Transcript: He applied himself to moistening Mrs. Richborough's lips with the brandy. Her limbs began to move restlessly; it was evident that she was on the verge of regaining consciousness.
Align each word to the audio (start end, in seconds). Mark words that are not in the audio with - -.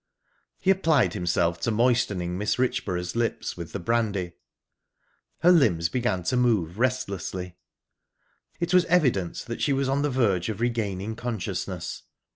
He 0.57 0.71
applied 0.71 1.13
himself 1.13 1.59
to 1.59 1.69
moistening 1.69 2.35
Mrs. 2.35 2.57
Richborough's 2.57 3.15
lips 3.15 3.55
with 3.55 3.71
the 3.71 3.79
brandy. 3.79 4.33
Her 5.41 5.51
limbs 5.51 5.89
began 5.89 6.23
to 6.23 6.35
move 6.35 6.79
restlessly; 6.79 7.55
it 8.59 8.73
was 8.73 8.85
evident 8.85 9.45
that 9.45 9.61
she 9.61 9.73
was 9.73 9.87
on 9.87 10.01
the 10.01 10.09
verge 10.09 10.49
of 10.49 10.59
regaining 10.59 11.15
consciousness. 11.15 12.01